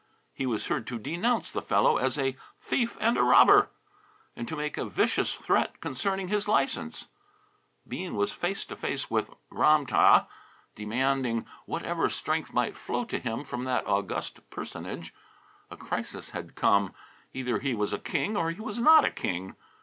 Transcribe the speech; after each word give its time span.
He 0.33 0.47
was 0.47 0.65
heard 0.65 0.87
to 0.87 0.97
denounce 0.97 1.51
the 1.51 1.61
fellow 1.61 1.97
as 1.97 2.17
"a 2.17 2.35
thief 2.59 2.97
and 2.99 3.19
a 3.19 3.23
robber!" 3.23 3.69
and 4.35 4.47
to 4.47 4.55
make 4.55 4.75
a 4.75 4.83
vicious 4.85 5.35
threat 5.35 5.79
concerning 5.79 6.27
his 6.27 6.47
license. 6.47 7.07
Bean 7.87 8.15
was 8.15 8.33
face 8.33 8.65
to 8.65 8.75
face 8.75 9.11
with 9.11 9.29
Ram 9.51 9.85
tah, 9.85 10.25
demanding 10.73 11.45
whatever 11.67 12.09
strength 12.09 12.51
might 12.51 12.75
flow 12.75 13.05
to 13.05 13.19
him 13.19 13.43
from 13.43 13.65
that 13.65 13.85
august 13.85 14.39
personage. 14.49 15.13
A 15.69 15.77
crisis 15.77 16.31
had 16.31 16.55
come. 16.55 16.95
Either 17.31 17.59
he 17.59 17.75
was 17.75 17.93
a 17.93 17.99
king, 17.99 18.35
or 18.35 18.49
he 18.49 18.59
was 18.59 18.79
not 18.79 19.05
a 19.05 19.11
king. 19.11 19.55